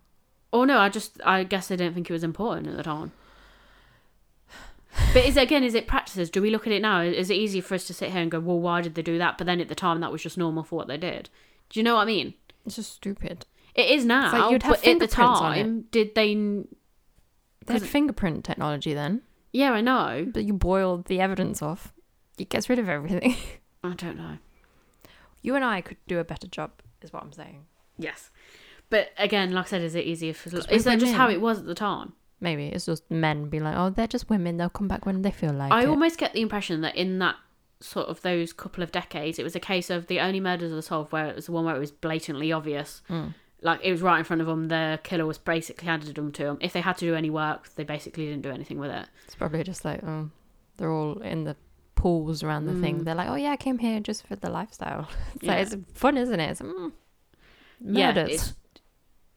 [0.52, 3.12] Oh no, I just I guess I didn't think it was important at the time.
[5.12, 5.64] But is it again?
[5.64, 6.30] Is it practices?
[6.30, 7.00] Do we look at it now?
[7.00, 9.18] Is it easy for us to sit here and go, well, why did they do
[9.18, 9.36] that?
[9.38, 11.30] But then at the time, that was just normal for what they did.
[11.70, 12.34] Do you know what I mean?
[12.64, 13.44] It's just stupid.
[13.74, 15.62] It is now, like you'd have but at the fingerprints on it.
[15.62, 16.34] time, did they?
[17.66, 19.22] They had 'Cause- fingerprint technology then,
[19.52, 20.28] Yeah, I know.
[20.32, 21.92] but you boiled the evidence off.
[22.38, 23.36] It gets rid of everything.
[23.84, 24.38] I don't know.
[25.42, 26.70] you and I could do a better job,
[27.02, 27.66] is what I'm saying.
[27.98, 28.30] Yes,
[28.90, 30.48] but again, like I said, is it easier for.
[30.48, 32.14] Is we're that just how it was at the time?
[32.40, 34.56] Maybe it's just men be like, oh, they're just women.
[34.56, 35.88] They'll come back when they feel like I it.
[35.88, 37.36] almost get the impression that in that
[37.80, 40.76] sort of those couple of decades, it was a case of the only murders of
[40.76, 43.02] the solved where it was the one where it was blatantly obvious.
[43.08, 43.34] Mm.
[43.62, 44.68] Like it was right in front of them.
[44.68, 46.58] The killer was basically handed them to them.
[46.60, 49.06] If they had to do any work, they basically didn't do anything with it.
[49.24, 50.30] It's probably just like, oh,
[50.76, 51.56] they're all in the
[52.42, 53.00] around the thing.
[53.00, 53.04] Mm.
[53.04, 55.08] They're like, oh yeah, I came here just for the lifestyle.
[55.36, 55.54] It's, Yeah.
[55.56, 56.50] it's fun, isn't it?
[56.50, 56.92] It's, mm,
[57.80, 58.30] Yeah, murders.
[58.34, 58.54] it's,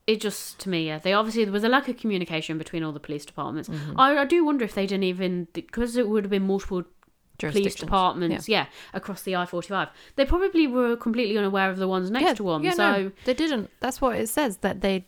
[0.05, 2.91] it just to me, yeah, they obviously there was a lack of communication between all
[2.91, 3.69] the police departments.
[3.69, 3.93] Mhm.
[3.97, 6.83] I, I do wonder if they didn't even because it would have been multiple
[7.39, 8.65] police departments, yeah.
[8.93, 9.89] across the I forty five.
[10.15, 12.63] They probably were completely unaware of the ones next yeah, to them.
[12.63, 13.69] yeah, so no, they didn't.
[13.79, 15.05] That's what it says that they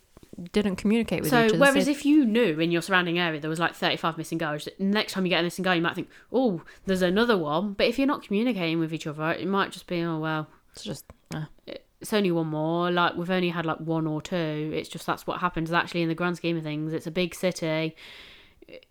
[0.52, 1.54] didn't communicate with so each other.
[1.54, 4.16] So whereas so- if you knew in your surrounding area there was like thirty five
[4.18, 7.36] missing girls, next time you get a missing girl you might think, Oh, there's another
[7.38, 7.72] one.
[7.74, 10.82] But if you're not communicating with each other, it might just be, Oh well, it's
[10.84, 12.90] just uh, it's only one more.
[12.90, 14.70] Like we've only had like one or two.
[14.74, 15.72] It's just that's what happens.
[15.72, 17.94] Actually, in the grand scheme of things, it's a big city.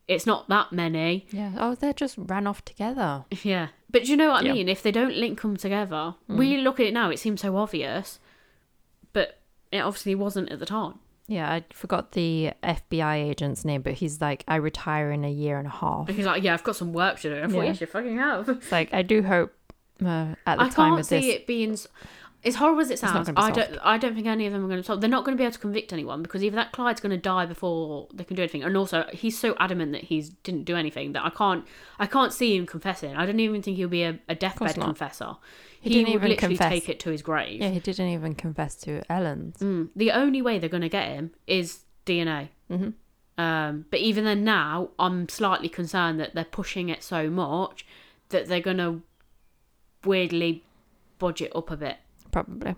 [0.09, 1.25] It's not that many.
[1.31, 1.53] yeah.
[1.57, 3.23] Oh, they just ran off together.
[3.43, 4.53] Yeah, but do you know what I Yeah.
[4.53, 4.67] mean?
[4.69, 7.09] If they don't link them together, we look at it now.
[7.09, 8.19] It seems so obvious,
[9.13, 9.39] but
[9.71, 10.95] it obviously wasn't at the time.
[11.29, 15.59] Yeah, I forgot the FBI agent's name, but he's like, I retire in a year
[15.59, 16.07] and a half.
[16.07, 17.63] And he's like, "Yeah, I've got some work to do." I thought, Yeah.
[17.65, 19.53] "Yes, you fucking have." It's like I do hope
[20.03, 21.77] uh, at the I time can't see it being
[22.45, 23.29] as horrible as it sounds.
[23.35, 23.77] I don't.
[23.83, 25.01] I don't think any of them are going to solve.
[25.01, 27.17] They're not going to be able to convict anyone because either that Clyde's going to
[27.17, 30.75] die before they can do anything, and also he's so adamant that he's didn't do
[30.75, 31.65] anything that I can't.
[31.99, 33.15] I can't see him confessing.
[33.15, 34.87] I don't even think he'll be a, a deathbed not.
[35.81, 36.69] He He, didn't even literally confess.
[36.71, 37.61] take it to his grave.
[37.61, 39.57] Yeah, he didn't even confess to Ellen's.
[39.59, 39.89] Mm.
[39.95, 42.49] The only way they're going to get him is DNA.
[42.69, 42.93] Mhm.
[43.37, 47.85] Um, but even then, now I'm slightly concerned that they're pushing it so much
[48.29, 49.01] that they're going to
[50.03, 50.63] weirdly
[51.17, 51.97] budget up a bit.
[52.31, 52.75] Probably.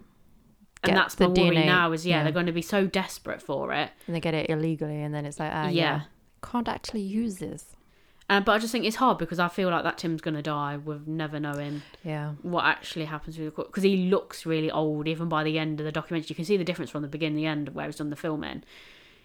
[0.83, 2.23] And that's the my worry DNA, now is yeah, yeah.
[2.23, 3.91] they're going to be so desperate for it.
[4.07, 6.01] And they get it illegally, and then it's like, ah, yeah, Yeah.
[6.43, 7.75] can't actually use this.
[8.31, 10.41] Uh, but I just think it's hard because I feel like that Tim's going to
[10.41, 12.31] die with never knowing Yeah.
[12.41, 15.79] what actually happens with the court because he looks really old even by the end
[15.81, 16.27] of the documentary.
[16.29, 18.15] You can see the difference from the beginning to the end where he's done the
[18.15, 18.63] filming.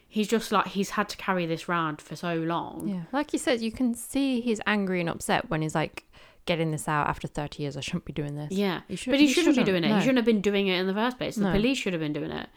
[0.08, 2.88] He's just like he's had to carry this round for so long.
[2.88, 3.02] Yeah.
[3.12, 6.04] Like you said, you can see he's angry and upset when he's like
[6.44, 7.76] getting this out after 30 years.
[7.76, 8.50] I shouldn't be doing this.
[8.52, 9.88] Yeah, should- but he, you shouldn't, shouldn't, be doing it.
[9.88, 9.94] no.
[9.96, 11.36] He shouldn't have been doing it in the first place.
[11.36, 11.52] The No.
[11.52, 12.48] police should have been doing it.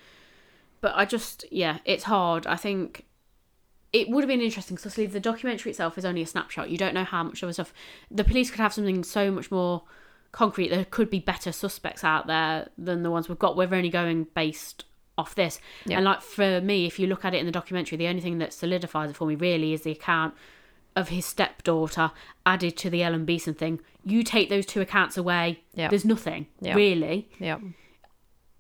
[0.81, 2.47] But I just, yeah, it's hard.
[2.47, 3.05] I think
[3.91, 6.69] it would have been interesting because obviously the documentary itself is only a snapshot.
[6.69, 7.73] You don't know how much of the stuff.
[8.11, 9.83] The police could have something so much more
[10.31, 10.69] concrete.
[10.69, 13.57] There could be better suspects out there than the ones we've got.
[13.57, 14.85] We're only going based
[15.17, 15.59] off this.
[15.85, 15.97] Yeah.
[15.97, 18.37] And like for me, if you look at it in the documentary, the only thing
[18.37, 20.33] that solidifies it for me really is the account
[20.95, 22.11] of his stepdaughter
[22.45, 23.79] added to the Ellen Beason thing.
[24.05, 25.87] You take those two accounts away, Yeah.
[25.89, 26.73] there's nothing Yeah.
[26.75, 27.27] really.
[27.39, 27.57] Yeah.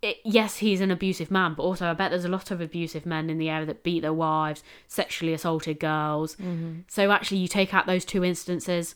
[0.01, 3.05] It, yes, he's an abusive man, but also I bet there's a lot of abusive
[3.05, 6.35] men in the area that beat their wives, sexually assaulted girls.
[6.35, 6.81] Mm-hmm.
[6.87, 8.95] So actually, you take out those two instances.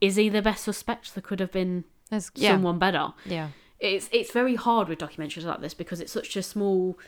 [0.00, 1.14] Is he the best suspect?
[1.14, 2.52] There could have been There's, yeah.
[2.52, 3.12] someone better.
[3.24, 3.50] Yeah.
[3.78, 6.98] It's it's very hard with documentaries like this because it's such a small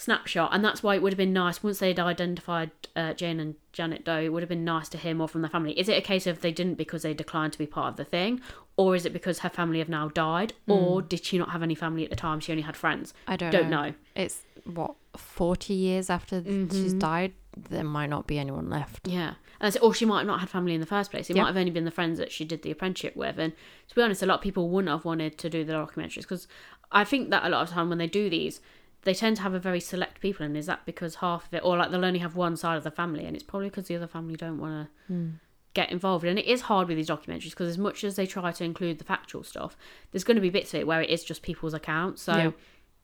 [0.00, 3.54] snapshot, and that's why it would have been nice once they'd identified uh, Jane and
[3.72, 4.18] Janet Doe.
[4.20, 5.78] It would have been nice to hear more from their family.
[5.78, 8.04] Is it a case of they didn't because they declined to be part of the
[8.04, 8.40] thing,
[8.76, 11.74] or is it because her family have now died, or did she not have any
[11.74, 12.40] family at the time?
[12.40, 13.12] She only had friends.
[13.28, 13.88] I don't, Don't know.
[13.88, 13.94] know.
[14.14, 17.32] It's what, 40 years after she's died?
[17.56, 19.08] There might not be anyone left.
[19.08, 21.28] Yeah, and so, or she might not have not had family in the first place.
[21.28, 21.42] It Yeah.
[21.42, 23.38] might have only been the friends that she did the apprenticeship with.
[23.38, 23.52] And
[23.88, 26.46] to be honest, a lot of people wouldn't have wanted to do the documentaries because
[26.92, 28.60] I think that a lot of time when they do these,
[29.02, 30.44] they tend to have a very select people.
[30.44, 32.84] And is that because half of it, or like they'll only have one side of
[32.84, 35.28] the family, and it's probably because the other family don't want to hmm.
[35.74, 36.24] get involved.
[36.24, 38.98] And it is hard with these documentaries because as much as they try to include
[38.98, 39.76] the factual stuff,
[40.10, 42.22] there's going to be bits of it where it is just people's accounts.
[42.22, 42.36] So.
[42.36, 42.50] Yeah.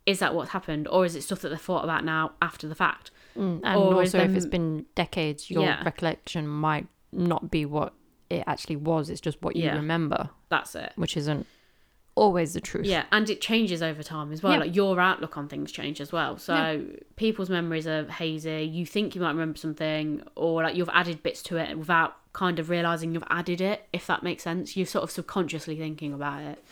[0.04, 2.76] Is that what's happened, or is it stuff that they've thought about now after the
[2.76, 3.11] fact?
[3.35, 3.59] Hmm.
[3.64, 5.82] And Or also, if it's been decades, your Yeah.
[5.82, 7.92] recollection might not be what
[8.30, 9.11] it actually was.
[9.11, 9.74] It's just what you Yeah.
[9.76, 10.92] remember, That's it.
[10.94, 11.46] which isn't
[12.16, 12.87] always the truth.
[12.87, 14.55] Yeah, and it changes over time as well.
[14.55, 14.59] Yeah.
[14.59, 16.37] Like your outlook on things change as well.
[16.38, 18.62] So people's memories are hazy.
[18.64, 22.59] You think you might remember something, or like you've added bits to it without kind
[22.59, 23.87] of realizing you've added it.
[23.92, 26.64] If that makes sense, you're sort of subconsciously thinking about it.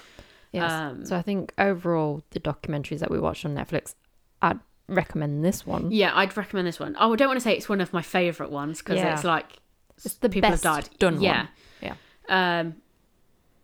[0.50, 0.70] Yes.
[0.72, 3.94] Um, so I think overall, the documentaries that we watched on Netflix,
[4.42, 5.90] I'd recommend this one.
[5.90, 6.96] Yeah, I'd recommend this one.
[6.98, 9.14] Oh, I don't want to say it's one of my favorite ones because Yeah.
[9.14, 9.46] it's like
[9.96, 10.98] It's the people best have died.
[10.98, 11.38] done yeah.
[11.38, 11.48] one.
[12.28, 12.60] Yeah.
[12.60, 12.76] Um,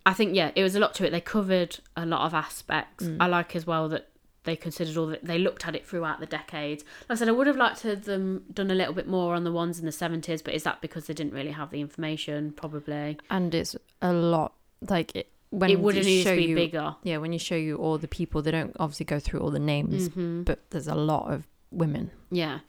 [0.07, 1.11] I think yeah, it was a lot to it.
[1.11, 3.05] They covered a lot of aspects.
[3.05, 3.19] Mm.
[3.21, 4.09] I like as well that
[4.45, 6.83] they considered all that they looked at it throughout the decades.
[7.09, 9.35] Like I said, I would have liked to have them done a little bit more
[9.35, 11.81] on the ones in the seventies, but is that because they didn't really have the
[11.81, 12.53] information?
[12.53, 13.19] Probably.
[13.29, 14.55] And it's a lot
[14.89, 16.97] like it, when it would show to be you, bigger.
[17.03, 19.59] Yeah, when you show you all the people, they don't obviously go through all the
[19.59, 22.11] names, hmm but there's a lot of women.
[22.31, 22.61] Yeah.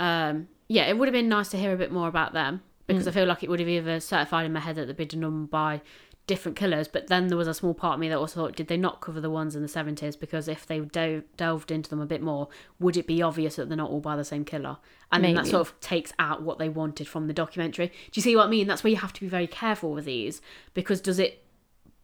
[0.00, 3.04] Um, yeah, it would have been nice to hear a bit more about them because
[3.04, 3.08] Mm.
[3.08, 5.46] I feel like it would have either certified in my head that they'd been done
[5.46, 5.80] by
[6.26, 8.68] different killers, but then there was a small part of me that also thought, did
[8.68, 10.18] they not cover the ones in the 70s?
[10.18, 12.48] Because if they do- delved into them a bit more,
[12.78, 14.78] would it be obvious that they're not all by the same killer?
[15.12, 17.88] And then that sort of takes out what they wanted from the documentary.
[17.88, 18.66] Do you see what I mean?
[18.66, 20.40] That's where you have to be very careful with these
[20.72, 21.44] because does it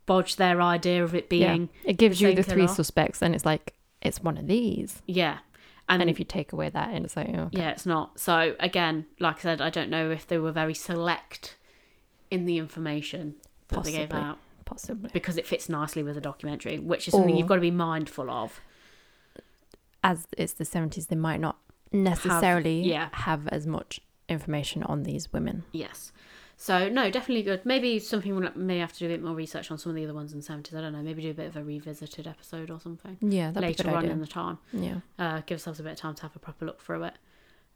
[0.07, 1.91] bodge their idea of it being, yeah.
[1.91, 2.75] It gives the you the three killer.
[2.75, 5.03] suspects, and it's like it's one of these.
[5.07, 5.39] yeah.
[5.89, 8.21] And, And if you take away that, and it's like, oh, Yeah, it's not.
[8.21, 11.57] So again, like I said, I don't know if they were very select
[12.31, 13.35] in the information.
[13.71, 14.29] That they gave Possibly.
[14.31, 15.11] out Possibly.
[15.13, 17.71] because it fits nicely with a documentary, which is something Or- you've got to be
[17.71, 18.61] mindful of.
[20.03, 21.59] As it's the 70s, they might not
[21.93, 23.09] necessarily yeah.
[23.13, 25.65] have as much information on these women.
[25.73, 26.13] Yes.
[26.57, 27.65] So no, definitely good.
[27.65, 30.05] Maybe something we'll may have to do a bit more research on some of the
[30.05, 30.75] other ones in the seventies.
[30.75, 31.03] I don't know.
[31.03, 33.93] Maybe do a bit of a revisited episode or something Yeah, that'd later be a
[33.93, 34.13] good on idea.
[34.13, 34.59] in the time.
[34.73, 34.97] Yeah.
[35.19, 37.15] Uh, give ourselves a bit of time to have a proper look through it.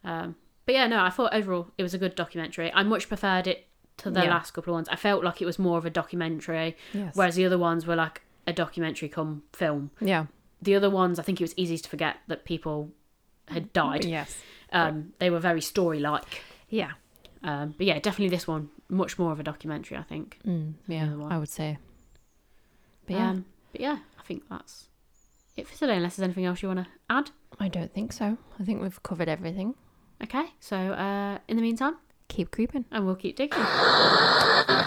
[0.05, 0.37] Um,
[0.67, 2.71] but yeah, no, I thought overall it was a good documentary.
[2.73, 3.67] I much preferred it
[3.99, 4.31] to the Yeah.
[4.31, 4.89] last couple of ones.
[4.89, 7.15] I felt like it was more of a documentary, Yes.
[7.17, 9.91] whereas the other ones were like a documentary come film.
[10.01, 10.27] yeah.
[10.63, 12.91] The other ones, I think it was easy to forget that people
[13.49, 14.05] had died.
[14.07, 14.41] Yes.
[14.73, 16.43] Um, they were very story like.
[16.71, 16.93] Yeah.
[17.43, 19.99] Um, but yeah, definitely this one much more of a documentary.
[19.99, 20.39] I think.
[20.47, 21.15] Mm, yeah.
[21.29, 21.77] I would say.
[23.07, 24.89] But yeah, Um, but yeah, I think that's
[25.57, 25.97] it for today.
[25.97, 27.31] Unless there's anything else you want to add.
[27.61, 28.39] I don't think so.
[28.59, 29.75] I think we've covered everything.
[30.23, 30.47] Okay.
[30.61, 31.97] So uh, in the meantime,
[32.29, 32.85] Keep creeping.
[32.91, 33.59] and we'll keep digging.